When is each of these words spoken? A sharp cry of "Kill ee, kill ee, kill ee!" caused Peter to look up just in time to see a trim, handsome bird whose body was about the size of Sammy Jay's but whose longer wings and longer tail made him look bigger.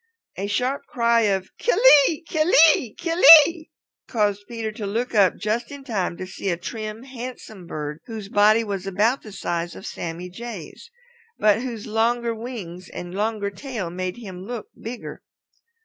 A 0.35 0.47
sharp 0.47 0.87
cry 0.87 1.21
of 1.29 1.49
"Kill 1.59 1.77
ee, 2.07 2.23
kill 2.23 2.51
ee, 2.73 2.95
kill 2.95 3.21
ee!" 3.45 3.69
caused 4.07 4.45
Peter 4.47 4.71
to 4.71 4.87
look 4.87 5.13
up 5.13 5.35
just 5.37 5.69
in 5.69 5.83
time 5.83 6.17
to 6.17 6.25
see 6.25 6.49
a 6.49 6.57
trim, 6.57 7.03
handsome 7.03 7.67
bird 7.67 7.99
whose 8.07 8.27
body 8.27 8.63
was 8.63 8.87
about 8.87 9.21
the 9.21 9.31
size 9.31 9.75
of 9.75 9.85
Sammy 9.85 10.27
Jay's 10.27 10.89
but 11.37 11.61
whose 11.61 11.85
longer 11.85 12.33
wings 12.33 12.89
and 12.89 13.13
longer 13.13 13.51
tail 13.51 13.91
made 13.91 14.17
him 14.17 14.41
look 14.43 14.69
bigger. 14.75 15.21